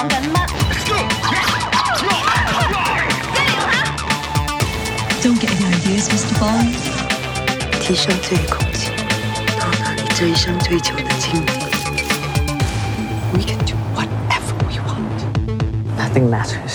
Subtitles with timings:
[0.00, 0.36] 讲紧乜？
[0.74, 1.34] 一零下。
[5.22, 6.32] Don't get any ideas, Mr.
[6.38, 6.72] Bond.
[7.80, 8.90] 提升最空气，
[9.58, 11.52] 到达你这一生追求的境地。
[13.32, 15.18] We can do whatever we want.
[15.98, 16.69] Nothing matters.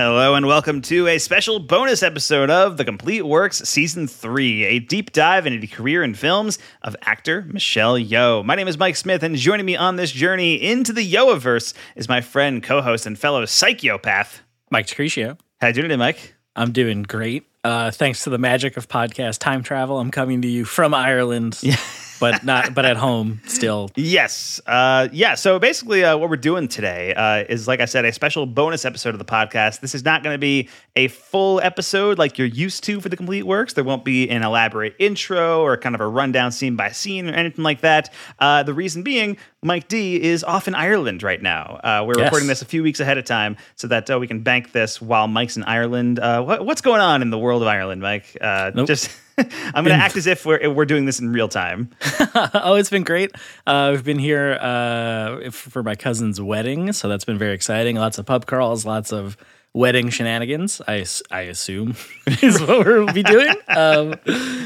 [0.00, 4.78] Hello and welcome to a special bonus episode of The Complete Works Season 3, a
[4.78, 8.44] deep dive into the career and films of actor Michelle Yeoh.
[8.44, 12.08] My name is Mike Smith, and joining me on this journey into the Yeohiverse is
[12.08, 14.42] my friend, co-host, and fellow psychopath.
[14.70, 15.36] Mike Decretio.
[15.60, 16.36] How you doing today, Mike?
[16.54, 17.48] I'm doing great.
[17.64, 21.60] Uh, thanks to the magic of podcast time travel, I'm coming to you from Ireland,
[22.20, 23.90] but not but at home still.
[23.96, 24.60] Yes.
[24.66, 25.34] Uh, yeah.
[25.34, 28.84] So basically, uh, what we're doing today uh, is, like I said, a special bonus
[28.84, 29.80] episode of the podcast.
[29.80, 33.16] This is not going to be a full episode like you're used to for the
[33.16, 33.74] complete works.
[33.74, 37.32] There won't be an elaborate intro or kind of a rundown scene by scene or
[37.34, 38.12] anything like that.
[38.38, 41.80] Uh, the reason being, Mike D is off in Ireland right now.
[41.84, 42.24] Uh, we're Yes.
[42.26, 45.00] recording this a few weeks ahead of time so that uh, we can bank this
[45.00, 46.18] while Mike's in Ireland.
[46.18, 48.36] Uh, what, what's going on in the world of Ireland, Mike?
[48.40, 48.86] Uh, Nope.
[48.88, 49.10] Just.
[49.74, 51.90] I'm going to act as if we're, we're doing this in real time.
[52.54, 53.30] oh, it's been great.
[53.66, 57.96] Uh, we've been here uh, for my cousin's wedding, so that's been very exciting.
[57.96, 59.36] Lots of pub crawls, lots of
[59.78, 60.82] wedding shenanigans.
[60.88, 61.94] I, I assume
[62.42, 63.54] is what we'll be doing.
[63.68, 64.16] Um,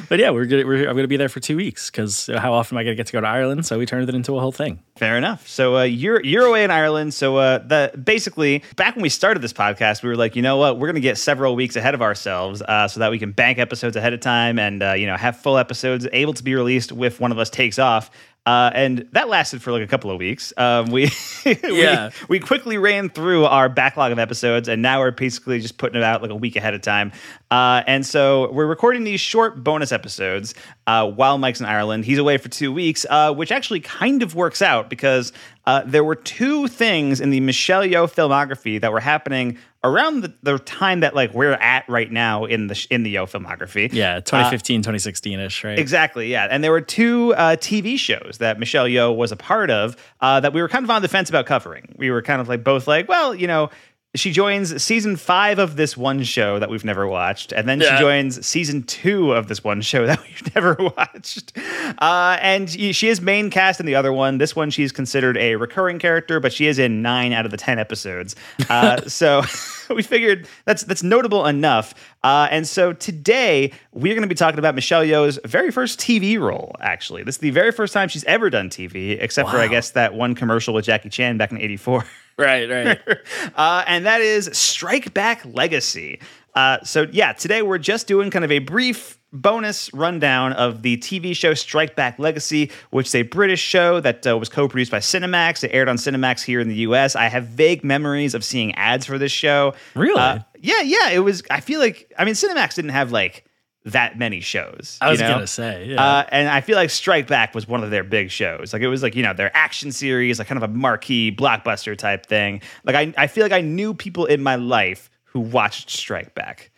[0.09, 2.55] but yeah, we're, gonna, we're I'm going to be there for two weeks because how
[2.55, 3.67] often am I going to get to go to Ireland?
[3.67, 4.81] So we turned it into a whole thing.
[4.97, 5.47] Fair enough.
[5.47, 7.13] So uh, you're you're away in Ireland.
[7.13, 10.57] So uh, the basically back when we started this podcast, we were like, you know
[10.57, 13.33] what, we're going to get several weeks ahead of ourselves uh, so that we can
[13.33, 16.55] bank episodes ahead of time and uh, you know have full episodes able to be
[16.55, 18.11] released if one of us takes off.
[18.45, 20.53] Uh, and that lasted for like a couple of weeks.
[20.57, 21.11] Um, we,
[21.45, 22.11] Yeah.
[22.29, 26.01] we we quickly ran through our backlog of episodes, and now we're basically just putting
[26.01, 27.13] it out like a week ahead of time.
[27.53, 30.55] Uh, and so we're recording these short bonus episodes
[30.89, 32.05] uh, while Mike's in Ireland.
[32.05, 35.33] He's away for two weeks, uh, which actually kind of works out because
[35.65, 40.35] uh, there were two things in the Michelle Yeoh filmography that were happening around the,
[40.43, 43.93] the time that like we're at right now in the in the Yeoh filmography.
[43.93, 45.79] Yeah, 2015, 2016 ish, right?
[45.79, 46.49] Exactly, yeah.
[46.51, 50.41] And there were two uh, TV shows that Michelle Yeoh was a part of uh,
[50.41, 51.95] that we were kind of on the fence about covering.
[51.97, 53.71] We were kind of like both like, well, you know,
[54.15, 57.97] she joins season five of this one show that we've never watched, and then Yeah.
[57.97, 61.57] she joins season two of this one show that we've never watched.
[61.99, 64.37] Uh, and she is main cast in the other one.
[64.39, 67.57] This one, she's considered a recurring character, but she is in nine out of the
[67.57, 68.37] ten episodes.
[68.69, 69.43] Uh, so
[69.97, 71.95] we figured that's that's notable enough.
[72.23, 76.39] Uh, and so today we're going to be talking about Michelle Yeoh's very first TV
[76.39, 76.75] role.
[76.81, 79.91] Actually, this is the very first time she's ever done TV, except for I guess
[79.93, 82.05] that one commercial with Jackie Chan back in '84.
[82.39, 83.01] Right, right.
[83.57, 86.21] uh, and that is Strike Back Legacy.
[86.55, 90.97] Uh, so, yeah, today we're just doing kind of a brief bonus rundown of the
[90.99, 94.91] TV show Strike Back Legacy, which is a British show that uh, was co produced
[94.91, 95.65] by Cinemax.
[95.65, 97.17] It aired on Cinemax here in the US.
[97.17, 99.75] I have vague memories of seeing ads for this show.
[99.95, 100.21] Really?
[100.21, 101.11] Uh, yeah, yeah.
[101.11, 103.45] It was, I feel like, I mean, Cinemax didn't have like
[103.85, 104.99] that many shows.
[105.01, 105.29] I was know?
[105.29, 106.03] gonna say, yeah.
[106.03, 108.73] Uh, and I feel like Strike Back was one of their big shows.
[108.73, 111.97] Like it was like, you know, their action series, like kind of a marquee blockbuster
[111.97, 112.63] type thing.
[112.85, 116.71] Like I, I feel like I knew people in my life who watched Strike Back.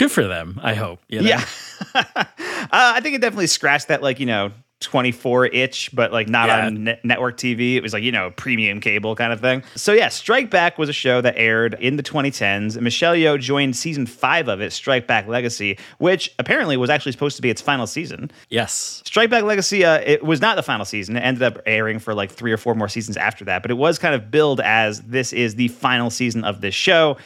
[0.00, 0.98] Good for them, I hope.
[1.08, 1.28] you know?
[1.28, 1.44] Yeah.
[1.94, 2.24] uh,
[2.72, 4.50] I think it definitely scratched that like, you know,
[4.80, 6.66] 24 itch, but like not Yeah.
[6.66, 7.76] on net- network TV.
[7.76, 9.62] It was like, you know, premium cable kind of thing.
[9.74, 12.80] So yeah, Strike Back was a show that aired in the 2010s.
[12.80, 17.36] Michelle Yeoh joined season five of it, Strike Back Legacy, which apparently was actually supposed
[17.36, 18.30] to be its final season.
[18.48, 19.02] Yes.
[19.04, 21.14] Strike Back Legacy, uh, it was not the final season.
[21.14, 23.76] It ended up airing for like three or four more seasons after that, but it
[23.76, 27.18] was kind of billed as this is the final season of this show.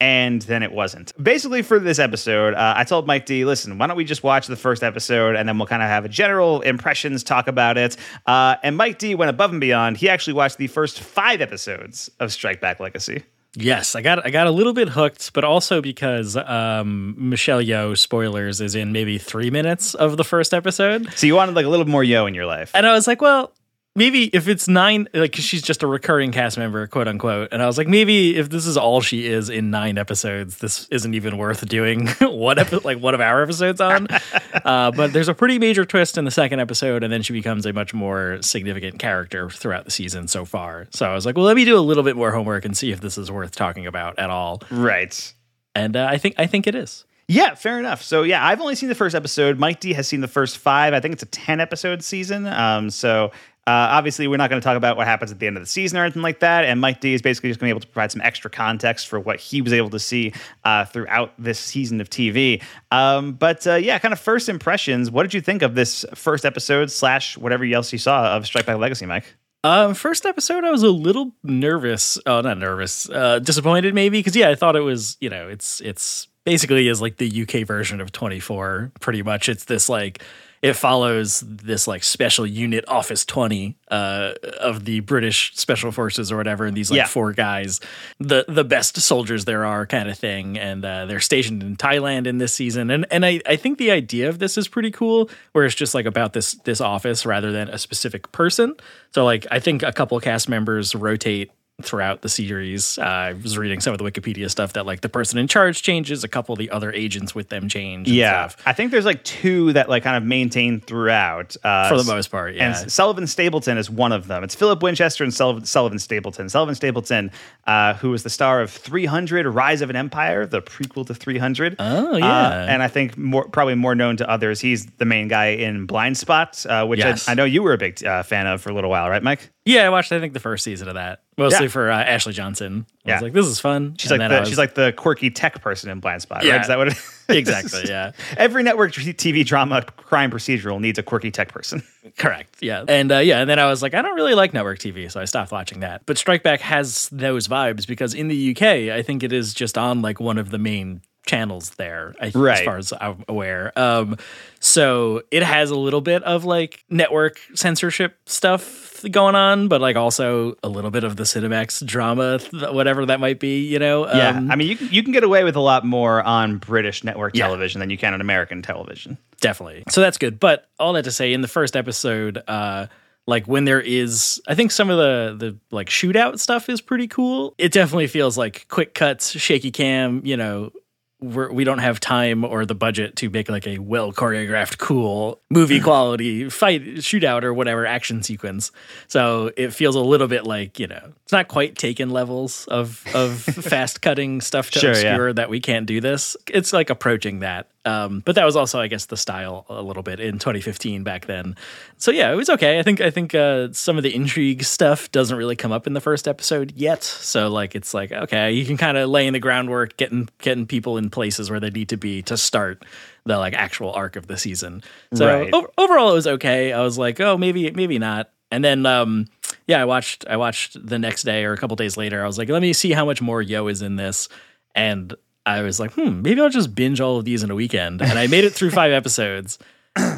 [0.00, 1.12] And then it wasn't.
[1.22, 4.46] Basically, for this episode, uh, I told Mike D, listen, why don't we just watch
[4.46, 7.96] the first episode and then we'll kind of have a general impressions, talk about it.
[8.26, 9.98] Uh, and Mike D went above and beyond.
[9.98, 13.24] He actually watched the first five episodes of Strike Back Legacy.
[13.56, 17.98] Yes, I got I got a little bit hooked, but also because um, Michelle Yeoh
[17.98, 21.68] spoilers is in maybe three minutes of the first episode, So you wanted like a
[21.68, 22.70] little more Yeoh in your life.
[22.74, 23.52] and I was like, well,
[23.94, 27.66] maybe if it's nine, like she's just a recurring cast member, quote unquote, and I
[27.66, 31.36] was like, maybe if this is all she is in nine episodes, this isn't even
[31.36, 34.06] worth doing one epi- like one of our episodes on.
[34.64, 37.66] uh, but there's a pretty major twist in the second episode, and then she becomes
[37.66, 40.86] a much more significant character throughout the season so far.
[40.90, 42.92] So I was like, well, let me do a little bit more homework and see
[42.92, 44.62] if this is worth talking about at all.
[44.70, 45.34] Right.
[45.74, 47.04] And uh, I think I think it is.
[47.30, 48.02] Yeah, fair enough.
[48.02, 49.56] So yeah, I've only seen the first episode.
[49.56, 50.92] Mike D has seen the first five.
[50.92, 52.44] I think it's a ten episode season.
[52.48, 53.30] Um, so
[53.66, 55.68] uh, obviously we're not going to talk about what happens at the end of the
[55.68, 56.64] season or anything like that.
[56.64, 59.06] And Mike D is basically just going to be able to provide some extra context
[59.06, 60.32] for what he was able to see
[60.64, 62.62] uh, throughout this season of TV.
[62.90, 65.10] Um, but uh, yeah, kind of first impressions.
[65.10, 68.66] What did you think of this first episode slash whatever else you saw of Strike
[68.66, 69.36] Back Legacy, Mike?
[69.62, 72.18] Um, first episode, I was a little nervous.
[72.24, 73.10] Oh, not nervous.
[73.10, 75.18] Uh, disappointed maybe because yeah, I thought it was.
[75.20, 78.92] You know, it's it's basically is like the UK version of 24.
[79.00, 80.22] Pretty much, it's this like
[80.62, 86.36] it follows this like special unit Office 20 uh, of the British Special Forces or
[86.36, 87.06] whatever, and these like Yeah.
[87.06, 87.80] four guys,
[88.18, 92.26] the the best soldiers there are, kind of thing, and uh, they're stationed in Thailand
[92.26, 95.30] in this season, and and I I think the idea of this is pretty cool,
[95.52, 98.74] where it's just like about this this office rather than a specific person.
[99.12, 101.50] So like I think a couple cast members rotate
[101.84, 102.98] throughout the series.
[102.98, 105.82] Uh, I was reading some of the Wikipedia stuff that like the person in charge
[105.82, 108.08] changes, a couple of the other agents with them change.
[108.08, 108.62] and Yeah, stuff.
[108.66, 112.30] I think there's like two that like kind of maintain throughout uh, For the most
[112.30, 112.76] part, yeah.
[112.80, 114.44] And Sullivan Stapleton is one of them.
[114.44, 116.48] It's Philip Winchester and Sullivan, Sullivan Stapleton.
[116.48, 117.30] Sullivan Stapleton,
[117.66, 121.76] uh, who was the star of 300: Rise of an Empire, the prequel to 300.
[121.78, 122.66] Oh, Uh, yeah.
[122.72, 124.60] and I think more probably more known to others.
[124.60, 127.28] He's the main guy in Blindspot, uh, which Yes.
[127.28, 129.22] I, I know you were a big uh, fan of for a little while, right,
[129.22, 129.50] Mike?
[129.64, 130.10] Yeah, I watched.
[130.12, 131.70] I think the first season of that, mostly Yeah.
[131.70, 132.86] for uh, Ashley Johnson.
[133.04, 133.14] I Yeah.
[133.16, 135.60] was like, "This is fun." She's And like the was- she's like the quirky tech
[135.60, 136.52] person in Blindspot, Yeah.
[136.52, 136.60] right?
[136.60, 137.16] Is that what it is?
[137.28, 141.82] exactly, yeah, Every network TV drama crime procedural needs a quirky tech person.
[142.18, 144.78] correct, yeah, and uh, yeah, and then I was like, I don't really like network
[144.78, 146.02] TV, so I stopped watching that.
[146.06, 149.76] But Strike Back has those vibes because in the UK, I think it is just
[149.78, 153.72] on like one of the main channels there, I, as far as I'm aware.
[153.78, 154.16] Um,
[154.58, 159.96] so it has a little bit of like network censorship stuff going on, but like
[159.96, 164.06] also a little bit of the Cinemax drama, th- whatever that might be, you know.
[164.06, 166.58] Yeah, Um, I mean, you can, you can get away with a lot more on
[166.58, 167.46] British network Yeah.
[167.46, 169.16] television than you can on American television.
[169.40, 169.84] definitely.
[169.88, 170.38] So that's good.
[170.38, 172.88] But all that to say, in the first episode, uh,
[173.26, 177.06] like when there is, I think some of the the like shootout stuff is pretty
[177.06, 177.54] cool.
[177.58, 180.20] It definitely feels like quick cuts, shaky cam.
[180.24, 180.72] You know,
[181.20, 185.40] we're, we don't have time or the budget to make like a well choreographed, cool
[185.50, 185.84] movie mm.
[185.84, 188.72] quality fight shootout or whatever action sequence.
[189.08, 193.04] So it feels a little bit like you know, it's not quite taken levels of
[193.14, 194.96] of fast cutting stuff to Sure, yeah.
[194.96, 196.36] obscure that we can't do this.
[196.46, 197.68] It's like approaching that.
[197.86, 201.24] Um, but that was also, I guess, the style a little bit in 2015 back
[201.24, 201.56] then.
[201.96, 202.78] So yeah, it was okay.
[202.78, 205.94] I think I think uh, some of the intrigue stuff doesn't really come up in
[205.94, 207.02] the first episode yet.
[207.02, 210.66] So like it's like okay, you can kind of lay in the groundwork, getting getting
[210.66, 212.84] people in places where they need to be to start
[213.24, 214.82] the like actual arc of the season.
[215.14, 215.50] So Right.
[215.54, 216.74] o- overall, it was okay.
[216.74, 218.30] I was like, oh, maybe maybe not.
[218.50, 219.24] And then um,
[219.66, 222.22] yeah, I watched I watched the next day or a couple days later.
[222.22, 224.28] I was like, let me see how much more Yeoh is in this,
[224.74, 225.14] and
[225.46, 228.02] I was like, hmm, maybe I'll just binge all of these in a weekend.
[228.02, 229.58] And I made it through five episodes,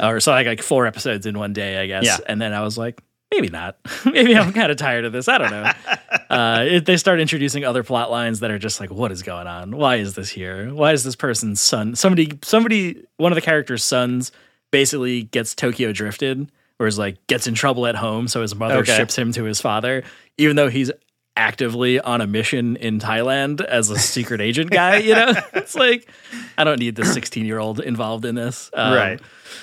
[0.03, 2.05] or so like like four episodes in one day, I guess.
[2.05, 2.19] Yeah.
[2.27, 3.01] And then I was like,
[3.33, 3.77] maybe not.
[4.05, 5.29] maybe I'm kind of tired of this.
[5.29, 5.71] I don't know.
[6.33, 9.47] Uh, it, they start introducing other plot lines that are just like, what is going
[9.47, 9.77] on?
[9.77, 10.73] Why is this here?
[10.73, 11.95] Why is this person's son?
[11.95, 14.33] Somebody, somebody, one of the characters' sons
[14.71, 18.79] basically gets Tokyo drifted, or is like gets in trouble at home, so his mother
[18.79, 18.97] Okay.
[18.97, 20.05] ships him to his father,
[20.39, 20.91] even though he's
[21.37, 24.99] actively on a mission in Thailand as a secret agent guy.
[24.99, 26.09] You know, it's like
[26.59, 28.71] I don't need the 16 year old involved in this.
[28.75, 29.21] Um, Right.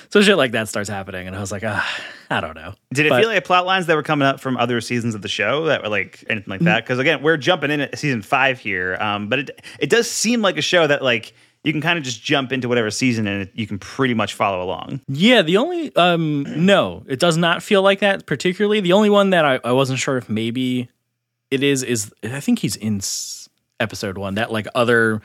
[0.10, 1.88] So shit like that starts happening, and I was like, ah,
[2.32, 2.74] I don't know.
[2.94, 5.22] Did it But- feel like plot lines that were coming up from other seasons of
[5.22, 6.84] the show that were like anything like that?
[6.84, 10.42] Because again, we're jumping in at season five here, um, but it it does seem
[10.42, 11.34] like a show that like
[11.64, 14.64] you can kind of just jump into whatever season and you can pretty much follow
[14.64, 15.02] along.
[15.08, 18.80] Yeah, the only um no, it does not feel like that particularly.
[18.80, 20.90] The only one that I, I wasn't sure if maybe
[21.52, 23.02] it is is I think he's in
[23.80, 24.36] episode one.
[24.36, 25.22] That like other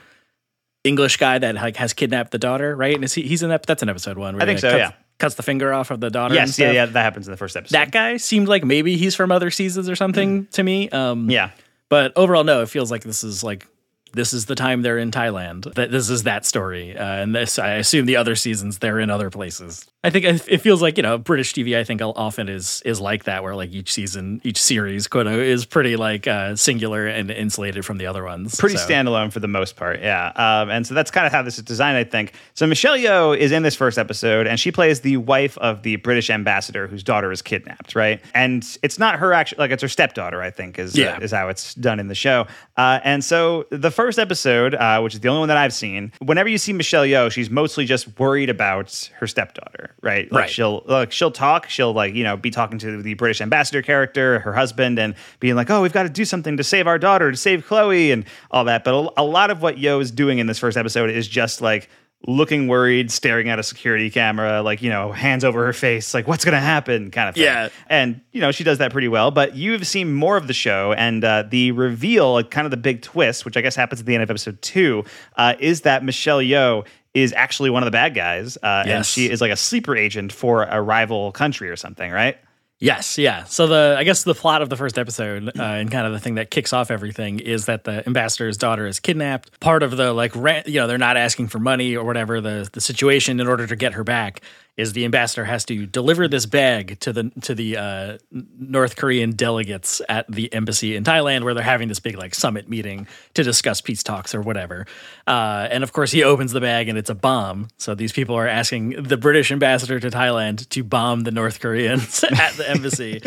[0.84, 2.94] English guy that like has kidnapped the daughter, right?
[2.94, 3.64] And is he, he's in that.
[3.64, 4.34] That's in episode one.
[4.34, 4.92] where I think so, Cuts, yeah.
[5.18, 6.34] Cuts the finger off of the daughter.
[6.34, 7.76] Yes, yeah, yeah, that happens in the first episode.
[7.76, 10.90] That guy seemed like maybe he's from other seasons or something to me.
[10.90, 11.50] Um, yeah.
[11.88, 13.66] but overall, no, it feels like this is like
[14.14, 15.72] this is the time they're in Thailand.
[15.74, 19.10] That this is that story, uh, and this I assume the other seasons they're in
[19.10, 19.86] other places.
[20.02, 21.76] I think it feels like you know British TV.
[21.78, 25.64] I think often is is like that, where like each season, each series, quote is
[25.64, 28.56] pretty like uh, singular and insulated from the other ones.
[28.60, 30.26] pretty So- standalone for the most part, yeah.
[30.36, 32.34] Um, and so that's kind of how this is designed, I think.
[32.54, 35.96] So Michelle Yeoh is in this first episode, and she plays the wife of the
[35.96, 38.20] British ambassador whose daughter is kidnapped, right?
[38.34, 41.16] And it's not her actual, like it's her stepdaughter, I think, is Yeah.
[41.16, 42.46] uh, is how it's done in the show.
[42.76, 46.12] Uh, and so the first episode, uh, which is the only one that I've seen,
[46.20, 50.30] whenever you see Michelle Yeoh, she's mostly just worried about her stepdaughter, right?
[50.32, 50.50] Like Right.
[50.50, 54.38] she'll like she'll talk, she'll like you know be talking to the British ambassador character,
[54.40, 57.30] her husband, and being like, "Oh, we've got to do something to save our daughter,
[57.30, 60.38] to save Chloe, and all that." But a, a lot of what Yeoh is doing
[60.38, 61.88] in this first episode is just like
[62.26, 66.26] looking worried, staring at a security camera, like you know, hands over her face, like
[66.26, 67.44] what's gonna happen, kind of thing.
[67.44, 67.68] Yeah.
[67.88, 69.30] and you know she does that pretty well.
[69.30, 72.76] But you've seen more of the show, and uh, the reveal, like, kind of the
[72.76, 75.04] big twist, which I guess happens at the end of episode two,
[75.36, 79.30] uh, is that Michelle Yeoh is actually one of the bad guys, uh, and she
[79.30, 82.38] is like a sleeper agent for a rival country or something, right?
[82.80, 83.44] Yes, yeah.
[83.44, 86.18] So the I guess the plot of the first episode uh, and kind of the
[86.18, 89.58] thing that kicks off everything is that the ambassador's daughter is kidnapped.
[89.60, 92.40] Part of the like rent, you know, they're not asking for money or whatever.
[92.40, 94.40] The the situation in order to get her back
[94.76, 99.30] is the ambassador has to deliver this bag to the to the uh, North Korean
[99.32, 103.42] delegates at the embassy in Thailand where they're having this big like summit meeting to
[103.44, 104.86] discuss peace talks or whatever.
[105.26, 107.68] Uh, and of course, he opens the bag and it's a bomb.
[107.78, 112.24] So these people are asking the British ambassador to Thailand to bomb the North Koreans
[112.30, 113.22] at the embassy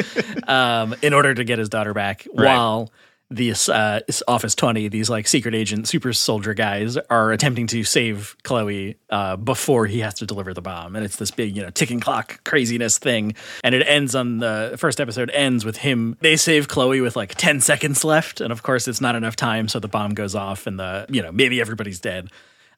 [0.48, 2.92] um, in order to get his daughter back, while
[3.30, 8.38] these uh, Office 20, these like secret agent super soldier guys are attempting to save
[8.44, 10.96] Chloe uh, before he has to deliver the bomb.
[10.96, 13.36] And it's this big, you know, ticking clock craziness thing.
[13.64, 16.16] And it ends on the first episode ends with him.
[16.22, 18.40] They save Chloe with like 10 seconds left.
[18.40, 19.68] And of course, it's not enough time.
[19.68, 22.30] So the bomb goes off and the, you know, maybe everybody's dead.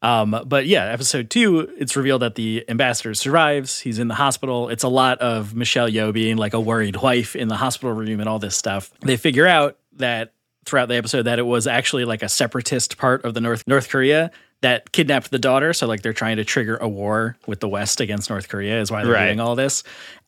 [0.01, 3.81] Um, but yeah, episode two, it's revealed that the ambassador survives.
[3.81, 4.69] He's in the hospital.
[4.69, 8.19] It's a lot of Michelle Yeoh being like a worried wife in the hospital room
[8.19, 8.91] and all this stuff.
[9.01, 10.33] They figure out that
[10.65, 13.89] throughout the episode that it was actually like a separatist part of the North North
[13.89, 15.71] Korea that kidnapped the daughter.
[15.73, 18.91] So like they're trying to trigger a war with the West against North Korea is
[18.91, 19.27] why they're Right.
[19.27, 19.83] doing all this.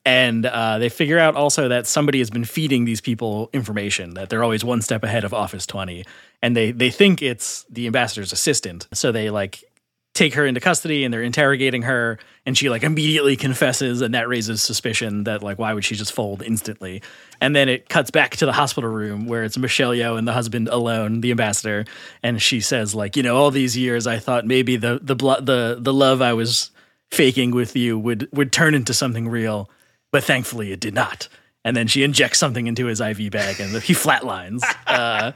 [0.05, 4.29] And uh, they figure out also that somebody has been feeding these people information that
[4.29, 6.05] they're always one step ahead of Office 20,
[6.41, 8.87] and they they think it's the ambassador's assistant.
[8.93, 9.63] So they like
[10.13, 14.27] take her into custody and they're interrogating her and she like immediately confesses and that
[14.27, 17.01] raises suspicion that like why would she just fold instantly?
[17.39, 20.33] And then it cuts back to the hospital room where it's Michelle Yeoh and the
[20.33, 21.85] husband alone the ambassador
[22.21, 25.77] and she says like you know all these years I thought maybe the the the
[25.79, 26.71] the love I was
[27.09, 29.69] faking with you would would turn into something real
[30.11, 31.29] but thankfully it did not
[31.63, 34.61] and then she injects something into his IV bag and he flatlines.
[34.87, 35.31] Uh,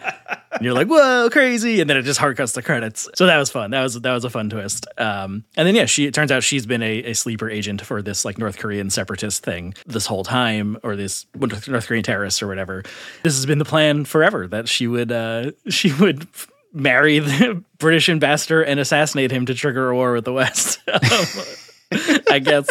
[0.52, 1.82] and you're like, whoa, crazy.
[1.82, 3.08] And then it just hard cuts the credits.
[3.16, 3.72] So that was fun.
[3.72, 4.88] That was that was a fun twist.
[4.98, 8.02] Um, and then yeah, she it turns out she's been a, a sleeper agent for
[8.02, 12.48] this like North Korean separatist thing this whole time, or this North Korean terrorists or
[12.48, 12.84] whatever.
[13.24, 16.28] This has been the plan forever that she would uh, she would
[16.74, 20.80] marry the British ambassador and assassinate him to trigger a war with the West.
[21.92, 22.02] Um,
[22.32, 22.68] I guess.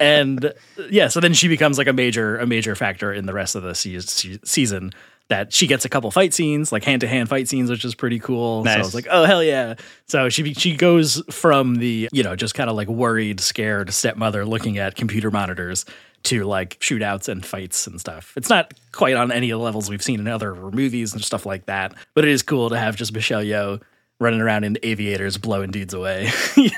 [0.00, 0.52] And
[0.90, 3.62] yeah, so then she becomes like a major a major factor in the rest of
[3.62, 4.92] the se- se- season.
[5.28, 7.96] That she gets a couple fight scenes, like hand to hand fight scenes, which is
[7.96, 8.64] pretty cool.
[8.64, 9.74] So I was like, oh hell yeah!
[10.06, 14.44] So she she goes from the you know just kind of like worried, scared stepmother
[14.44, 15.84] looking at computer monitors
[16.24, 18.34] to like shootouts and fights and stuff.
[18.36, 21.44] It's not quite on any of the levels we've seen in other movies and stuff
[21.44, 23.82] like that, but it is cool to have just Michelle Yeoh
[24.18, 26.30] running around in aviators blowing dudes away.
[26.56, 26.70] yeah.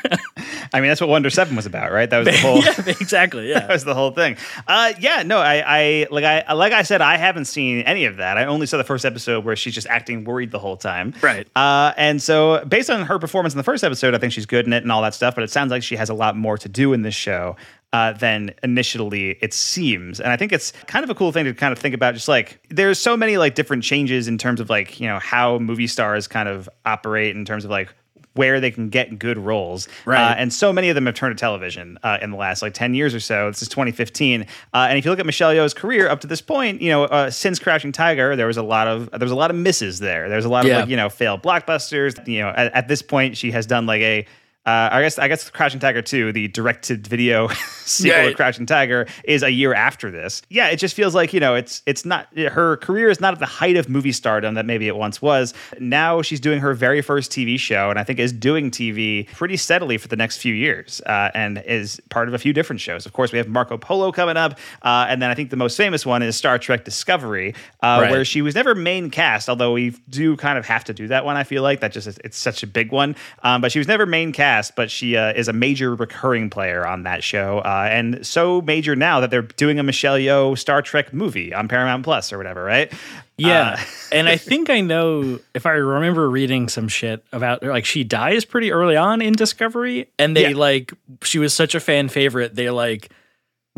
[0.73, 2.11] I mean, that's what Wonder Seven was about, right?
[2.11, 2.59] That was the whole.
[2.59, 3.49] yeah, exactly.
[3.49, 3.61] Yeah.
[3.61, 4.37] that was the whole thing.
[4.67, 8.17] Uh, yeah, no, I, I like I like I said, I haven't seen any of
[8.17, 8.37] that.
[8.37, 11.15] I only saw the first episode where she's just acting worried the whole time.
[11.23, 11.47] Right.
[11.57, 14.67] Uh, and so based on her performance in the first episode, I think she's good
[14.67, 15.35] in it and all that stuff.
[15.35, 17.57] But it sounds like she has a lot more to do in this show.
[17.95, 21.55] Uh, than initially it seems, and I think it's kind of a cool thing to
[21.55, 22.13] kind of think about.
[22.13, 25.59] Just like there's so many like different changes in terms of like you know how
[25.59, 27.89] movie stars kind of operate in terms of like
[28.35, 29.89] where they can get good roles.
[30.05, 30.21] Right.
[30.33, 32.73] Uh, and so many of them have turned to television uh, in the last like
[32.75, 33.49] 10 years or so.
[33.51, 34.43] This is 2015.
[34.43, 34.47] Uh,
[34.89, 37.31] and if you look at Michelle Yeoh's career up to this point, you know, uh,
[37.31, 40.29] since Crouching Tiger, there was a lot of there was a lot of misses there.
[40.29, 40.81] There's a lot of Yeah.
[40.81, 42.29] like, you know, failed blockbusters.
[42.29, 44.27] You know, at, at this point, she has done like a
[44.69, 47.49] uh, I guess I guess Crouching Tiger 2, the directed video
[47.85, 50.43] sequel of Crouching Tiger, is a year after this.
[50.51, 53.39] Yeah, it just feels like you know it's it's not her career is not at
[53.41, 55.55] the height of movie stardom that maybe it once was.
[55.81, 59.57] Now she's doing her very first TV show, and I think is doing TV pretty
[59.57, 63.07] steadily for the next few years, uh, and is part of a few different shows.
[63.07, 65.77] Of course, we have Marco Polo coming up, uh, and then I think the most
[65.77, 68.11] famous one is Star Trek Discovery, uh, Right.
[68.11, 71.25] where she was never main cast, although we do kind of have to do that
[71.25, 71.37] one.
[71.37, 74.05] I feel like that just it's such a big one, um, but she was never
[74.05, 78.27] main cast, but she uh, is a major recurring player on that show, uh, and
[78.27, 82.33] so major now that they're doing a Michelle Yeoh Star Trek movie on Paramount Plus
[82.33, 82.93] or whatever, right?
[83.37, 83.77] Yeah.
[83.79, 88.03] Uh, and I think I know if I remember reading some shit about like she
[88.05, 90.57] dies pretty early on in Discovery and they Yeah.
[90.57, 93.11] like she was such a fan favorite they like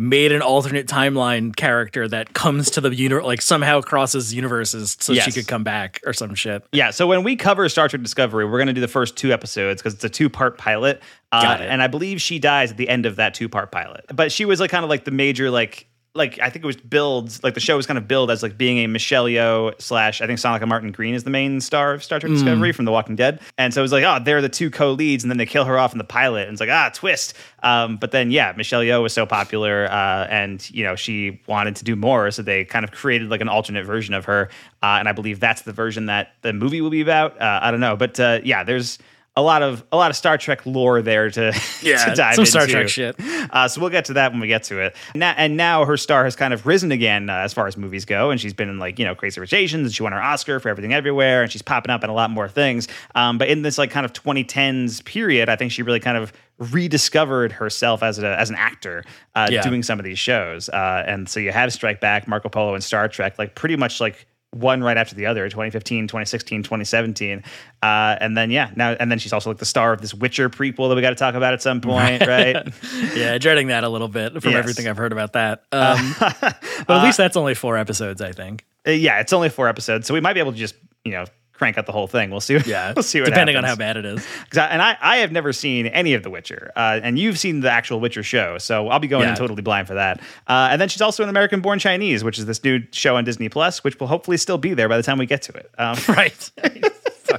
[0.00, 5.12] made an alternate timeline character that comes to the universe like somehow crosses universes so
[5.12, 6.64] she could come back or some shit.
[6.72, 9.30] Yeah, so when we cover Star Trek Discovery, we're going to do the first two
[9.30, 11.02] episodes because it's a two-part pilot,
[11.32, 11.68] uh, Got it.
[11.68, 14.06] and I believe she dies at the end of that two-part pilot.
[14.14, 16.76] But she was like kind of like the major like like I think it was
[16.76, 20.20] billed like the show was kind of billed as like being a Michelle Yeoh slash
[20.20, 23.14] I think Sonequa Martin-Green is the main star of Star Trek Discovery from The Walking
[23.14, 25.64] Dead, and so it was like oh they're the two co-leads, and then they kill
[25.64, 27.34] her off in the pilot, and it's like ah twist.
[27.62, 31.76] Um, but then yeah, Michelle Yeoh was so popular, uh, and you know she wanted
[31.76, 34.48] to do more, so they kind of created like an alternate version of her,
[34.82, 37.40] uh, and I believe that's the version that the movie will be about.
[37.40, 38.98] Uh, I don't know, but uh, yeah, there's
[39.36, 42.46] a lot of a lot of Star Trek lore there to, Yeah, to dive some
[42.46, 42.66] Star.
[42.66, 43.16] Trek shit.
[43.18, 44.96] Uh, so we'll get to that when we get to it.
[45.14, 48.04] Now, and now her star has kind of risen again uh, as far as movies
[48.04, 50.20] go, and she's been in like you know Crazy Rich Asians, and she won her
[50.20, 52.88] Oscar for Everything Everywhere, and she's popping up in a lot more things.
[53.14, 56.32] Um, but in this like kind of 2010s period, I think she really kind of
[56.80, 59.62] rediscovered herself as a, as an actor uh, Yeah.
[59.62, 60.68] doing some of these shows.
[60.68, 64.00] Uh, and so you have Strike Back, Marco Polo, and Star Trek, like pretty much
[64.00, 67.44] like one right after the other 2015 2016 2017
[67.84, 70.50] uh, and then yeah now and then she's also like the star of this witcher
[70.50, 72.56] prequel that we got to talk about at some point right
[73.14, 74.58] yeah, dreading that a little bit from Yes.
[74.58, 75.62] everything I've heard about that.
[75.72, 78.64] Um, but at least that's only four episodes, I think.
[78.86, 81.26] Uh, yeah, it's only four episodes, so we might be able to just you know
[81.60, 82.30] crank out the whole thing.
[82.30, 82.56] We'll see.
[82.66, 83.78] Yeah, we'll see what depending on how happens.
[83.78, 84.26] bad it is.
[84.58, 87.70] and I, I have never seen any of The Witcher, uh, and you've seen the
[87.70, 89.30] actual Witcher show, so I'll be going Yeah.
[89.30, 90.20] in totally blind for that.
[90.48, 93.24] Uh, and then she's also an American Born Chinese, which is this new show on
[93.24, 95.70] Disney Plus, which will hopefully still be there by the time we get to it.
[95.78, 96.50] Um, Right.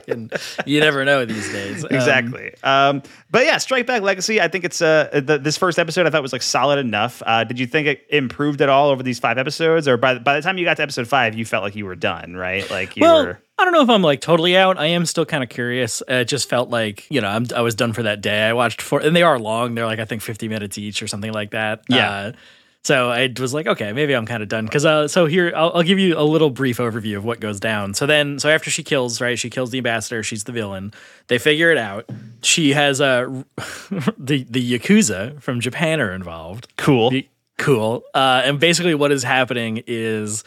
[0.05, 0.31] Fucking,
[0.65, 1.83] you never know these days.
[1.83, 2.53] Um, exactly.
[2.63, 4.41] Um, but yeah, Strike Back Legacy.
[4.41, 7.21] I think it's uh the, this first episode I thought was like solid enough.
[7.25, 10.35] Uh, did you think it improved at all over these five episodes, or by by
[10.35, 12.69] the time you got to episode five, you felt like you were done, right?
[12.69, 13.41] Like you well, were.
[13.57, 14.79] I don't know if I'm like totally out.
[14.79, 16.01] I am still kind of curious.
[16.09, 18.43] Uh, It just felt like you know I'm, I was done for that day.
[18.43, 19.75] I watched four, and they are long.
[19.75, 21.83] They're like I think 50 minutes each or something like that.
[21.87, 22.11] Yeah.
[22.11, 22.31] Uh,
[22.83, 24.65] so I was like, okay, maybe I'm kind of done.
[24.65, 27.59] Because uh, so here I'll, I'll give you a little brief overview of what goes
[27.59, 27.93] down.
[27.93, 30.23] So then, so after she kills, right, she kills the ambassador.
[30.23, 30.93] She's the villain.
[31.27, 32.09] They figure it out.
[32.41, 33.43] She has uh,
[34.17, 36.67] the the yakuza from Japan are involved.
[36.77, 37.11] Cool.
[37.11, 38.03] The- cool.
[38.13, 40.43] Uh, and basically, what is happening is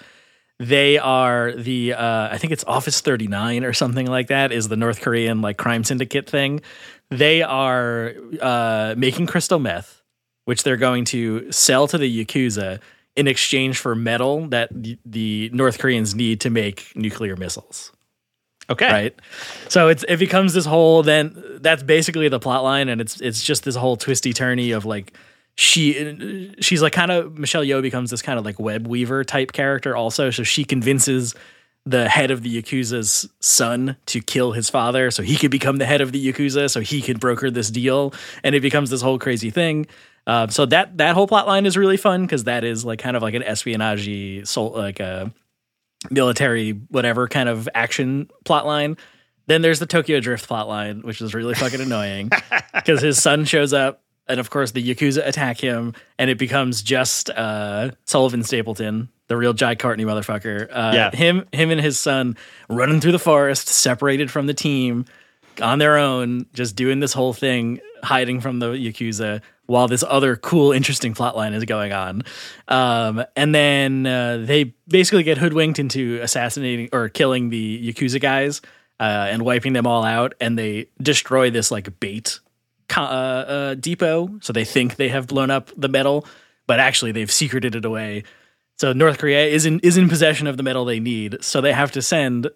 [0.58, 4.76] they are the uh, I think it's Office 39 or something like that is the
[4.76, 6.60] North Korean like crime syndicate thing.
[7.10, 10.02] They are uh, making crystal meth,
[10.44, 12.80] which they're going to sell to the yakuza
[13.16, 14.70] in exchange for metal that
[15.04, 17.92] the, North Koreans need to make nuclear missiles
[18.70, 18.90] Okay.
[18.90, 19.20] right?
[19.68, 23.42] So it's it becomes this whole then that's basically the plot line, and it's it's
[23.42, 25.12] just this whole twisty turny of like
[25.54, 29.52] she she's like kind of Michelle Yeoh becomes this kind of like web weaver type
[29.52, 30.30] character also.
[30.30, 31.34] So she convinces
[31.86, 35.84] the head of the yakuza's son to kill his father so he could become the
[35.84, 39.18] head of the yakuza so he could broker this deal and it becomes this whole
[39.18, 39.86] crazy thing
[40.26, 43.16] uh, so that that whole plot line is really fun because that is like kind
[43.16, 45.32] of like an espionage soul like a
[46.10, 48.96] military whatever kind of action plot line.
[49.46, 52.30] Then there's the Tokyo Drift plot line, which is really fucking annoying
[52.74, 56.82] because his son shows up and of course the Yakuza attack him and it becomes
[56.82, 60.68] just uh, Sullivan Stapleton, the real Jai Courtney motherfucker.
[60.70, 61.10] Uh, Yeah.
[61.14, 62.36] Him him and his son
[62.70, 65.04] running through the forest, separated from the team
[65.60, 70.36] on their own, just doing this whole thing, hiding from the Yakuza while this other
[70.36, 72.22] cool, interesting plot line is going on.
[72.68, 78.60] Um, and then uh, they basically get hoodwinked into assassinating or killing the Yakuza guys
[79.00, 80.34] uh, and wiping them all out.
[80.40, 82.40] And they destroy this like bait
[82.96, 84.38] uh, uh, depot.
[84.40, 86.26] So they think they have blown up the metal,
[86.66, 88.24] but actually they've secreted it away.
[88.76, 91.36] So North Korea is in is in possession of the metal they need.
[91.42, 92.48] So they have to send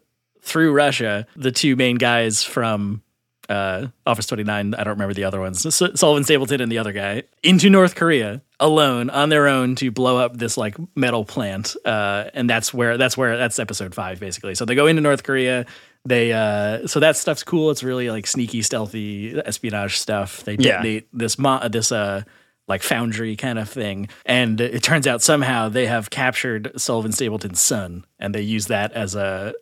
[0.43, 3.03] through Russia the two main guys from
[3.49, 4.75] uh, Office 29.
[4.75, 5.75] I don't remember the other ones.
[5.75, 10.19] Sullivan Stapleton and the other guy into North Korea alone on their own to blow
[10.19, 11.77] up this like metal plant.
[11.85, 14.55] Uh, and that's where that's where that's episode five basically.
[14.55, 15.67] So they go into North Korea.
[16.05, 17.71] They uh, so that stuff's cool.
[17.71, 20.45] It's really like sneaky, stealthy espionage stuff.
[20.45, 20.83] They Yeah.
[20.83, 22.23] detonate this mo- this uh
[22.67, 24.09] like foundry kind of thing.
[24.27, 28.93] And it turns out somehow they have captured Sullivan Stapleton's son, and they use that
[28.93, 29.55] as a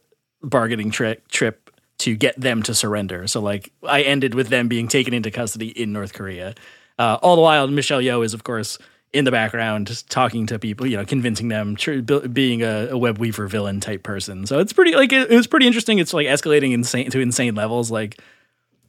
[0.42, 1.65] bargaining trick trip
[1.98, 3.26] to get them to surrender.
[3.26, 6.54] So like I ended with them being taken into custody in North Korea.
[6.98, 8.78] Uh, all the while, Michelle Yeoh is of course
[9.12, 12.98] in the background just talking to people, you know, convincing them, tr- being a, a
[12.98, 14.46] web weaver villain type person.
[14.46, 15.98] So it's pretty like it, it was pretty interesting.
[15.98, 17.90] It's like escalating insane to insane levels.
[17.90, 18.20] Like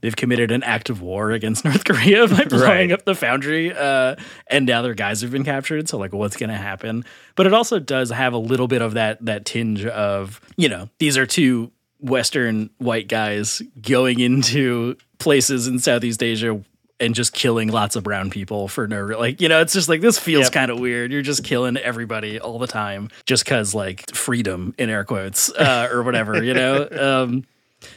[0.01, 2.91] they've committed an act of war against North Korea by blowing Right.
[2.91, 4.15] up the foundry, uh,
[4.47, 5.87] and now their guys have been captured.
[5.87, 7.05] So like, what's going to happen?
[7.35, 10.89] But it also does have a little bit of that that tinge of you know
[10.99, 16.62] these are two Western white guys going into places in Southeast Asia.
[16.99, 19.88] And just killing lots of brown people for no re- like you know it's just
[19.88, 20.51] like this feels Yep.
[20.51, 21.12] kind of weird.
[21.12, 25.89] You're just killing everybody all the time just because like freedom in air quotes uh,
[25.91, 26.88] or whatever you know.
[26.99, 27.43] Um,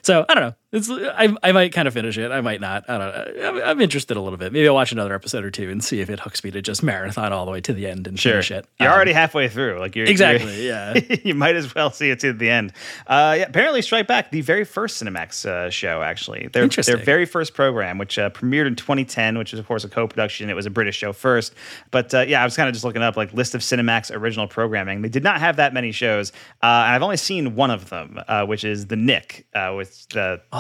[0.03, 0.55] so I don't know.
[0.73, 2.31] It's I, I might kind of finish it.
[2.31, 2.89] I might not.
[2.89, 3.49] I don't know.
[3.49, 4.53] I'm, I'm interested a little bit.
[4.53, 6.85] Maybe I'll watch another episode or two and see if it hooks me to just
[6.85, 8.35] marathon all the way to the end and Sure.
[8.35, 8.67] finish it.
[8.79, 9.81] You're Um, already halfway through.
[9.81, 10.67] Like you're exactly.
[10.67, 11.17] you're- Yeah.
[11.25, 12.73] you might as well see it to the end.
[13.09, 16.49] Uh, yeah, apparently, Strike Back, the very first Cinemax uh, show, actually.
[16.53, 16.95] Their, Interesting.
[16.95, 20.07] Their very first program, which uh, premiered in 2010, which is, of course, a co
[20.07, 20.49] production.
[20.51, 21.53] It was a British show first.
[21.91, 24.47] But uh, yeah, I was kind of just looking up like list of Cinemax original
[24.47, 25.03] programming.
[25.03, 26.31] They did not have that many shows.
[26.63, 30.07] Uh, and I've only seen one of them, uh, which is The Knick, uh, with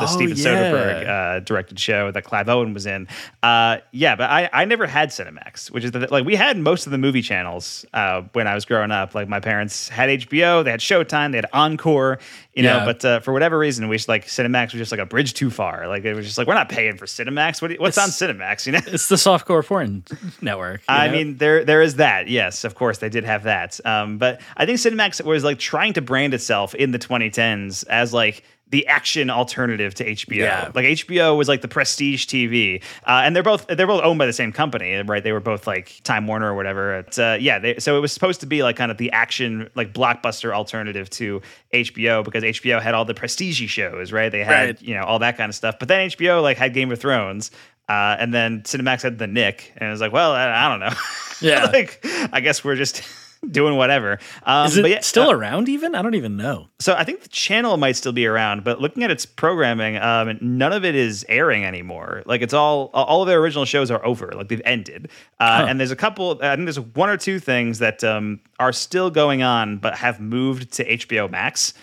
[0.00, 0.44] the the Steven yeah.
[0.44, 3.08] Soderbergh uh, directed show that Clive Owen was in.
[3.42, 6.86] Uh, yeah, but I, I never had Cinemax, which is the, like we had most
[6.86, 9.14] of the movie channels uh, when I was growing up.
[9.14, 12.18] Like my parents had HBO, they had Showtime, they had Encore,
[12.54, 12.78] you know.
[12.78, 12.84] Yeah.
[12.84, 15.50] But uh, for whatever reason, we just like Cinemax was just like a bridge too
[15.50, 15.88] far.
[15.88, 17.62] Like it was just like we're not paying for Cinemax.
[17.62, 18.66] What, what's on Cinemax?
[18.66, 18.80] You know.
[18.86, 20.04] It's the softcore porn
[20.40, 20.80] network.
[20.80, 21.12] you I know?
[21.12, 22.28] mean, there there is that.
[22.28, 23.84] Yes, of course, they did have that.
[23.86, 28.12] Um, but I think Cinemax was like trying to brand itself in the 2010s as
[28.12, 30.36] like the action alternative to HBO.
[30.36, 30.70] Yeah.
[30.74, 34.26] Like HBO was like the prestige TV, uh, and they're both they're both owned by
[34.26, 35.22] the same company, right?
[35.24, 36.98] They were both like Time Warner or whatever.
[37.00, 39.68] It's, uh, yeah, they, so it was supposed to be like kind of the action
[39.74, 41.42] like blockbuster alternative to
[41.74, 44.30] HBO because HBO had all the prestige shows, right?
[44.30, 44.82] They had Right.
[44.82, 45.78] you know all that kind of stuff.
[45.78, 47.50] But then HBO like had Game of Thrones.
[47.88, 50.78] Uh, and then Cinemax had the Knick, and it was like, well, I, I don't
[50.78, 50.92] know.
[51.42, 51.64] Yeah.
[51.72, 53.02] like I guess we're just
[53.50, 54.18] doing whatever.
[54.42, 55.94] Um, Is it but yeah, still uh, around even?
[55.94, 56.68] I don't even know.
[56.78, 60.38] so I think the channel might still be around, but looking at its programming, um,
[60.40, 62.22] none of it is airing anymore.
[62.26, 65.10] Like it's all all of their original shows are over, like they've ended.
[65.38, 65.66] Uh, Huh.
[65.68, 66.38] And there's a couple.
[66.42, 70.20] I think there's one or two things that um, are still going on, but have
[70.20, 71.74] moved to HBO Max.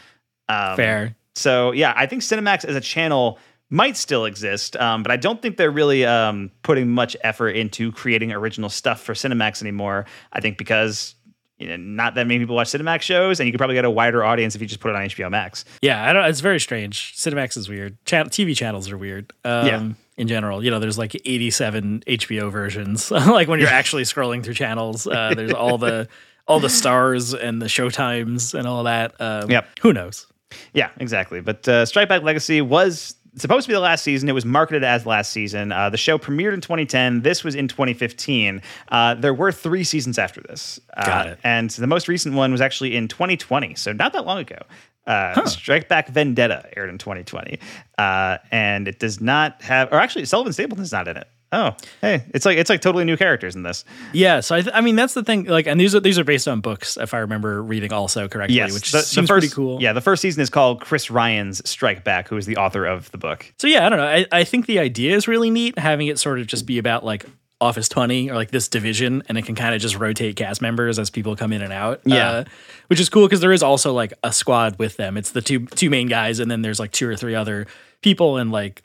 [0.49, 1.15] Um, Fair.
[1.35, 3.39] So yeah, I think Cinemax as a channel
[3.69, 7.91] might still exist, um, but I don't think they're really um, putting much effort into
[7.91, 10.05] creating original stuff for Cinemax anymore.
[10.31, 11.15] I think because
[11.59, 13.89] you know, not that many people watch Cinemax shows, and you could probably get a
[13.89, 15.65] wider audience if you just put it on HBO Max.
[15.81, 16.25] Yeah, I don't.
[16.25, 17.15] It's very strange.
[17.15, 17.97] Cinemax is weird.
[18.05, 19.33] TV channels are weird.
[19.43, 19.89] Um, Yeah.
[20.17, 23.11] In general, you know, there's like 87 HBO versions.
[23.11, 26.07] like when you're actually scrolling through channels, uh, there's all the
[26.47, 29.13] all the stars and the showtimes and all that.
[29.19, 29.67] Um, Yep.
[29.81, 30.25] Who knows?
[30.73, 31.41] Yeah, exactly.
[31.41, 34.27] But uh, Strike Back Legacy was supposed to be the last season.
[34.29, 35.71] It was marketed as last season.
[35.71, 37.21] Uh, the show premiered in 2010.
[37.21, 38.61] This was in 2015.
[38.89, 40.79] Uh, there were three seasons after this.
[40.95, 41.39] Uh, Got it.
[41.43, 44.59] And the most recent one was actually in 2020, so not that long ago.
[45.05, 47.59] Uh, Strike Back Vendetta aired in 2020,
[47.97, 51.27] uh, and it does not have, or actually, Sullivan Stapleton's not in it.
[51.51, 53.85] Oh, hey, it's like it's like totally new characters in this.
[54.11, 55.45] Yeah, so I, th- I mean that's the thing.
[55.45, 58.57] Like, and these are these are based on books, if I remember reading also correctly,
[58.57, 59.81] Yes, which the, the seems first, pretty cool.
[59.81, 63.09] Yeah, the first season is called Chris Ryan's Strike Back, who is the author of
[63.11, 63.53] the book.
[63.59, 64.07] So yeah, I don't know.
[64.07, 67.05] I, I think the idea is really neat, having it sort of just be about
[67.05, 67.25] like
[67.61, 70.99] Office 20 or like this division, and it can kind of just rotate cast members
[70.99, 72.01] as people come in and out.
[72.03, 72.29] Yeah.
[72.29, 72.43] uh,
[72.87, 75.15] which is cool because there is also like a squad with them.
[75.17, 77.67] It's the two two main guys, and then there's like two or three other
[78.01, 78.83] people, and like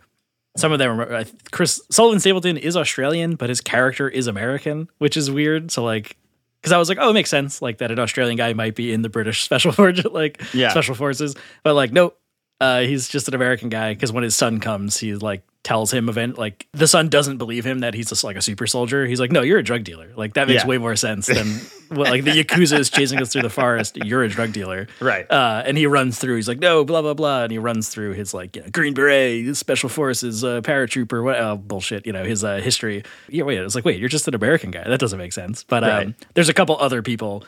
[0.57, 1.01] some of them.
[1.01, 5.71] Are, Chris Sullivan Stapleton is Australian, but his character is American, which is weird.
[5.71, 6.17] So like.
[6.61, 8.93] Because I was like, oh, it makes sense, like that an Australian guy might be
[8.93, 10.69] in the British special forces, like Yeah.
[10.71, 11.35] special forces,
[11.65, 12.17] but like, nope,
[12.61, 16.09] uh, he's just an American guy because when his son comes, he's like tells him
[16.09, 19.07] event like the son doesn't believe him that he's just like a super soldier.
[19.07, 20.11] He's like, no, you're a drug dealer.
[20.17, 20.69] Like that makes Yeah.
[20.69, 21.47] way more sense than
[21.97, 23.97] what like the yakuza is chasing us through the forest.
[23.97, 25.25] You're a drug dealer, Right.
[25.31, 26.35] Uh, and he runs through.
[26.35, 28.93] He's like, no, blah blah blah, and he runs through his like you know, Green
[28.93, 33.05] Beret, Special Forces, uh, paratrooper, what uh, bullshit, you know, his uh, history.
[33.29, 34.83] Yeah, wait, it's like, wait, you're just an American guy.
[34.83, 35.63] That doesn't make sense.
[35.63, 36.15] But um, Right.
[36.35, 37.45] there's a couple other people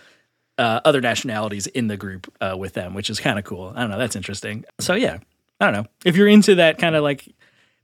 [0.57, 3.73] uh, other nationalities in the group uh, with them, which is kind of cool.
[3.75, 3.99] I don't know.
[3.99, 4.65] That's interesting.
[4.79, 5.19] So yeah,
[5.61, 7.27] I don't know if you're into that kind of like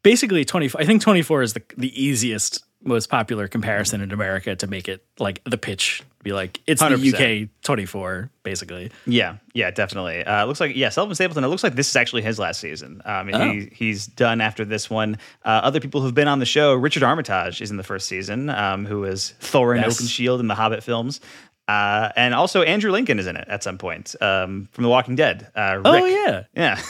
[0.02, 0.80] basically 24.
[0.80, 5.04] I think 24 is the the easiest, most popular comparison in America to make it
[5.18, 6.02] like the pitch.
[6.22, 7.44] Be like it's the 100%.
[7.44, 8.90] UK 24 basically.
[9.06, 10.22] Yeah, yeah, definitely.
[10.22, 11.44] Uh, it looks like yeah, Sullivan Stapleton.
[11.44, 13.00] It looks like this is actually his last season.
[13.06, 13.50] Um, Oh.
[13.52, 15.16] he he's done after this one.
[15.46, 18.50] Uh, other people who've been on the show, Richard Armitage is in the first season,
[18.50, 19.98] um, who was Thor and Yes.
[20.00, 21.20] Oakenshield in the Hobbit films.
[21.68, 25.14] Uh, and also Andrew Lincoln is in it at some point um, from The Walking
[25.16, 25.50] Dead.
[25.54, 26.82] Uh, Oh yeah, yeah,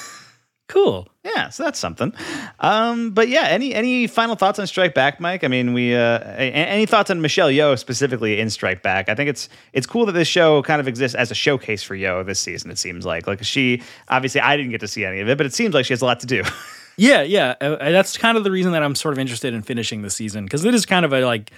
[0.70, 1.08] cool.
[1.24, 1.50] yeah.
[1.50, 2.14] So that's something.
[2.60, 5.44] Um, but yeah, any any final thoughts on Strike Back, Mike?
[5.44, 9.08] I mean, we uh, any thoughts on Michelle Yeoh specifically in Strike Back?
[9.08, 11.96] I think it's it's cool that this show kind of exists as a showcase for
[11.96, 12.70] Yeoh this season.
[12.70, 15.46] It seems like like she obviously I didn't get to see any of it, but
[15.46, 16.42] it seems like she has a lot to do.
[16.96, 17.54] Yeah, yeah.
[17.62, 20.10] Uh, uh, that's kind of the reason that I'm sort of interested in finishing the
[20.10, 21.50] season because it is kind of a like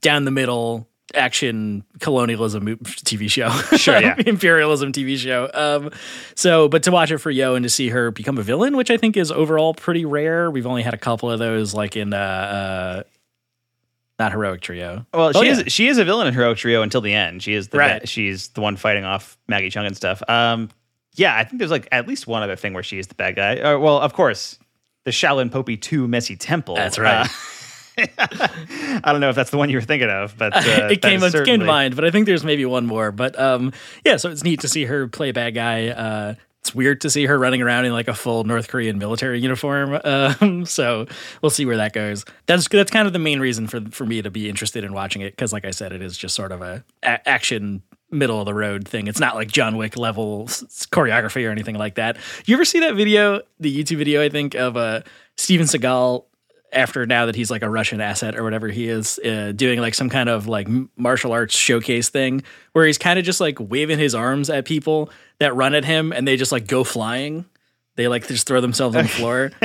[0.00, 3.50] down the middle action colonialism TV show.
[3.76, 4.14] Sure, yeah.
[4.26, 5.50] imperialism TV show.
[5.52, 5.90] Um,
[6.34, 8.90] so, but to watch it for Yeoh and to see her become a villain, which
[8.90, 10.50] I think is overall pretty rare.
[10.50, 13.02] We've only had a couple of those, like in uh, uh
[14.18, 15.04] not heroic trio.
[15.12, 15.52] Well, Oh, she yeah.
[15.60, 17.42] is she is a villain in Heroic Trio until the end.
[17.42, 18.08] She is the Right.
[18.08, 20.22] she's the one fighting off Maggie Cheung and stuff.
[20.28, 20.68] Um,
[21.14, 23.36] yeah, I think there's like at least one other thing where she is the bad
[23.36, 23.58] guy.
[23.58, 24.58] Uh, well, of course,
[25.04, 26.74] the Shaolin Popey Two Messy Temple.
[26.76, 27.26] That's right.
[27.26, 27.28] Uh,
[28.18, 31.22] I don't know if that's the one you were thinking of, but uh, it came,
[31.22, 33.12] it came to mind, but I think there's maybe one more.
[33.12, 33.72] But um,
[34.04, 35.88] yeah, so it's neat to see her play bad guy.
[35.88, 39.40] Uh, it's weird to see her running around in like a full North Korean military
[39.40, 40.00] uniform.
[40.12, 41.06] Um, so
[41.40, 42.24] we'll see where that goes.
[42.46, 45.22] That's that's kind of the main reason for for me to be interested in watching
[45.22, 48.46] it because, like I said, it is just sort of a, a action middle of
[48.46, 49.06] the road thing.
[49.06, 52.18] It's not like John Wick level choreography or anything like that.
[52.44, 55.02] You ever see that video, the YouTube video, I think, of uh,
[55.36, 56.24] Steven Seagal
[56.72, 59.94] after now that he's like a Russian asset or whatever he is, uh, doing like
[59.94, 63.98] some kind of like martial arts showcase thing where he's kind of just like waving
[63.98, 67.44] his arms at people that run at him and they just like go flying.
[67.96, 69.50] They like just throw themselves on the floor.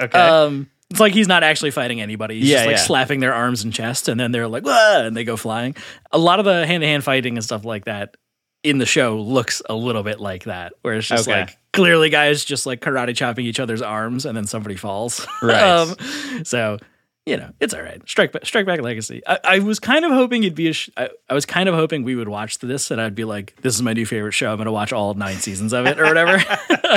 [0.00, 0.18] Okay.
[0.18, 2.40] Um, it's like he's not actually fighting anybody.
[2.40, 2.82] He's Yeah, just like yeah.
[2.82, 5.02] slapping their arms and chest, and then they're like, Wah!
[5.02, 5.76] and they go flying.
[6.10, 8.16] A lot of the hand to hand fighting and stuff like that
[8.62, 11.40] in the show looks a little bit like that, where it's just Okay.
[11.40, 15.26] like clearly guys just like karate chopping each other's arms, and then somebody falls.
[15.42, 15.62] Right.
[15.62, 15.96] um,
[16.44, 16.78] so
[17.30, 18.02] you know, it's all right.
[18.08, 19.22] Strike back, strike back legacy.
[19.26, 20.72] I, I was kind of hoping it'd be a.
[20.72, 23.54] Sh- I, I was kind of hoping we would watch this, and I'd be like,
[23.62, 24.50] "This is my new favorite show.
[24.50, 26.36] I'm going to watch all nine seasons of it, or whatever."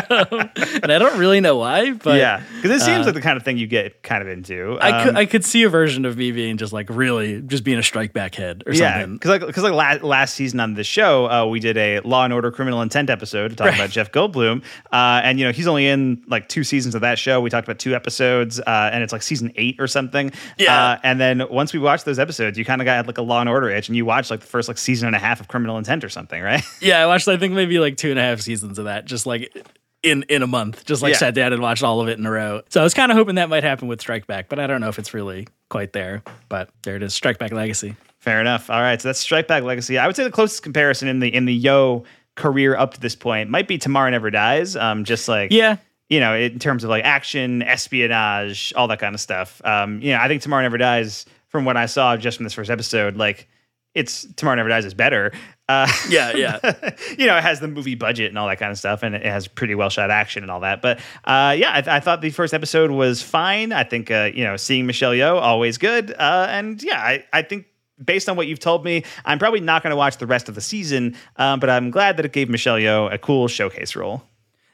[0.09, 3.37] and I don't really know why, but yeah, because it seems uh, like the kind
[3.37, 4.77] of thing you get kind of into.
[4.81, 7.63] I could Um, I could see a version of me being just like really just
[7.63, 9.13] being a strike back head or yeah, something.
[9.13, 12.23] because like because like la- last season on the show, uh, we did a Law
[12.23, 13.75] and Order Criminal Intent episode to talk Right.
[13.75, 17.17] about Jeff Goldblum, uh, and you know he's only in like two seasons of that
[17.19, 17.39] show.
[17.41, 20.22] We talked about two episodes, uh, and it's like season eight or something.
[20.57, 20.91] Yeah.
[20.91, 23.39] Uh, and then once we watched those episodes, you kind of got like a Law
[23.41, 25.47] and Order itch, and you watched like the first like season and a half of
[25.47, 26.63] Criminal Intent or something, right?
[26.81, 29.25] Yeah, I watched I think maybe like two and a half seasons of that, just
[29.25, 29.55] like
[30.03, 30.85] in in a month.
[30.85, 31.17] Just like Yeah.
[31.19, 32.61] sat down and watched all of it in a row.
[32.69, 34.81] So I was kind of hoping that might happen with Strike Back, but I don't
[34.81, 36.23] know if it's really quite there.
[36.49, 37.95] But there it is, Strike Back Legacy.
[38.19, 38.69] Fair enough.
[38.69, 39.97] All right, so that's Strike Back Legacy.
[39.97, 42.05] I would say the closest comparison in the in the Yeoh
[42.35, 44.75] career up to this point might be Tomorrow Never Dies.
[44.75, 45.77] Um, just like Yeah.
[46.13, 49.59] You know, in terms of like action, espionage, all that kind of stuff.
[49.65, 52.53] Um, you know, I think Tomorrow Never Dies, from what I saw just from this
[52.53, 53.49] first episode, like
[53.95, 55.31] it's Tomorrow Never Dies is better.
[55.67, 56.59] Uh, Yeah, yeah.
[57.17, 59.25] you know, it has the movie budget and all that kind of stuff, and it
[59.25, 60.83] has pretty well shot action and all that.
[60.83, 63.73] But uh, yeah, I, I thought the first episode was fine.
[63.73, 67.41] I think uh, you know, seeing Michelle Yeoh always good, uh, and yeah, I, I
[67.41, 67.65] think.
[68.03, 70.55] Based on what you've told me, I'm probably not going to watch the rest of
[70.55, 74.23] the season, um, but I'm glad that it gave Michelle Yeoh a cool showcase role.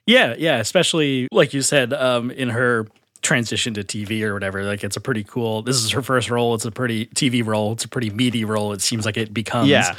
[0.09, 2.87] Yeah, yeah, especially like you said, um, in her
[3.21, 4.63] transition to TV or whatever.
[4.63, 5.61] Like it's a pretty cool.
[5.61, 6.55] This is her first role.
[6.55, 7.73] It's a pretty TV role.
[7.73, 8.73] It's a pretty meaty role.
[8.73, 9.69] It seems like it becomes.
[9.69, 9.95] Yeah.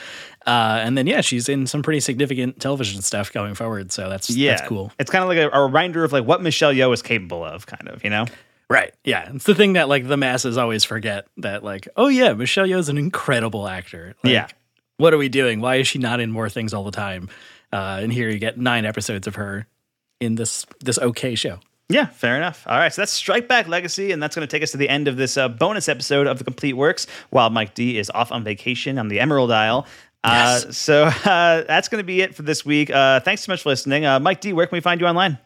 [0.46, 3.92] Uh, and then yeah, she's in some pretty significant television stuff going forward.
[3.92, 4.90] So that's Yeah, that's cool.
[4.98, 7.66] It's kind of like a, a reminder of like what Michelle Yeoh is capable of,
[7.66, 8.24] kind of, you know.
[8.68, 8.92] Right.
[9.04, 9.30] Yeah.
[9.34, 12.78] It's the thing that like the masses always forget that like, oh yeah, Michelle Yeoh
[12.78, 14.14] is an incredible actor.
[14.24, 14.46] Like, Yeah.
[14.96, 15.60] What are we doing?
[15.60, 17.28] Why is she not in more things all the time?
[17.72, 19.66] Uh, and here you get nine episodes of her
[20.20, 21.58] in this this okay show.
[21.88, 22.64] Yeah, fair enough.
[22.68, 24.88] All right, so that's Strike Back Legacy, and that's going to take us to the
[24.88, 28.30] end of this uh, bonus episode of the Complete Works while Mike D is off
[28.30, 29.86] on vacation on the Emerald Isle.
[30.22, 32.90] Uh, so uh, that's going to be it for this week.
[32.90, 34.04] Uh, thanks so much for listening.
[34.06, 35.38] Uh, Mike D, where can we find you online?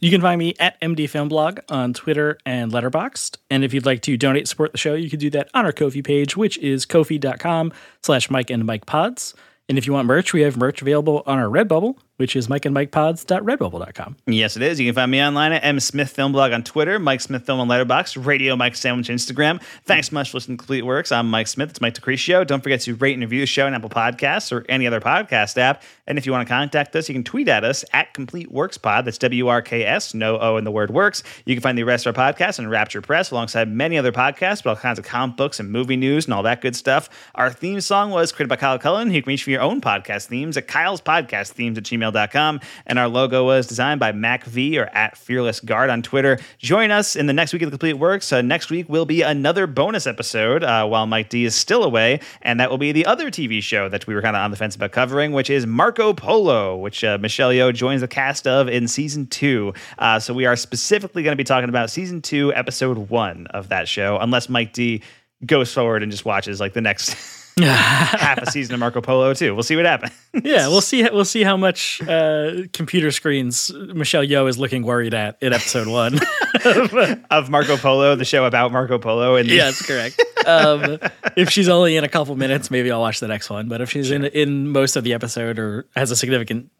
[0.00, 3.36] You can find me at MD Film Blog on Twitter and Letterboxd.
[3.50, 5.72] And if you'd like to donate support the show, you can do that on our
[5.72, 9.34] Ko-fi page, which is ko-fi.com slash Mike and Mike Pods.
[9.68, 12.64] And if you want merch, we have merch available on our Redbubble, which is Mike
[12.64, 14.16] and Mike Pods.redbubble.com.
[14.26, 14.78] Yes, it is.
[14.78, 17.60] You can find me online at M Smith Film Blog on Twitter, Mike Smith Film
[17.60, 19.62] on Letterboxd, Radio Mike Sandwich Instagram.
[19.84, 21.12] Thanks so much for listening to Complete Works.
[21.12, 21.70] I'm Mike Smith.
[21.70, 22.46] It's Mike Decretio.
[22.46, 25.56] Don't forget to rate and review the show on Apple Podcasts or any other podcast
[25.58, 25.82] app.
[26.06, 28.78] And if you want to contact us, you can tweet at us at Complete Works
[28.78, 29.04] Pod.
[29.04, 31.22] That's W R K S, no O in the word works.
[31.46, 34.58] You can find the rest of our podcasts on Rapture Press alongside many other podcasts
[34.58, 37.08] with all kinds of comic books and movie news and all that good stuff.
[37.34, 39.12] Our theme song was created by Kyle Cullen.
[39.12, 41.92] You can reach for your own podcast themes at Kyle's Podcast Themes at.
[42.02, 46.38] And our logo was designed by Mac V or at Fearless Guard on Twitter.
[46.58, 48.32] Join us in the next week of the Complete Works.
[48.32, 52.20] Uh, next week will be another bonus episode uh, while Mike D is still away.
[52.42, 54.56] And that will be the other TV show that we were kind of on the
[54.56, 58.68] fence about covering, which is Marco Polo, which uh, Michelle Yeoh joins the cast of
[58.68, 59.74] in season two.
[59.98, 63.68] Uh, so we are specifically going to be talking about season two, episode one of
[63.68, 65.02] that show, unless Mike D
[65.44, 67.16] goes forward and just watches like the next
[67.58, 69.54] half a season of Marco Polo too.
[69.54, 70.12] We'll see what happens.
[70.32, 71.02] Yeah, we'll see.
[71.02, 75.88] We'll see how much uh, computer screens Michelle Yeoh is looking worried at in episode
[75.88, 76.18] one.
[77.30, 79.36] of Marco Polo, the show about Marco Polo.
[79.36, 80.22] And the, yeah, that's correct.
[80.46, 80.98] Um,
[81.36, 83.68] if she's only in a couple minutes, maybe I'll watch the next one.
[83.68, 86.70] But if she's in in most of the episode or has a significant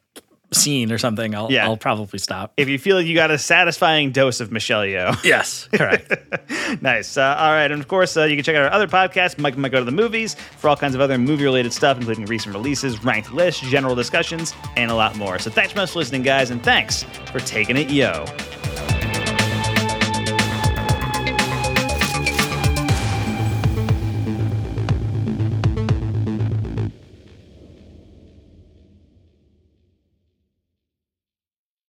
[0.53, 1.65] scene or something, I'll Yeah.
[1.67, 2.53] I'll probably stop.
[2.57, 5.17] if you feel like you got a satisfying dose of Michelle Yeoh.
[5.25, 6.12] Yes, correct.
[6.83, 7.17] nice.
[7.17, 7.71] Uh, all right.
[7.71, 9.85] And of course, uh, you can check out our other podcasts, Mike might go to
[9.85, 13.61] the movies, for all kinds of other movie related stuff, including recent releases, ranked lists,
[13.71, 15.38] general discussions, and a lot more.
[15.38, 18.25] So thanks so much for listening, guys, and thanks for taking it, yo.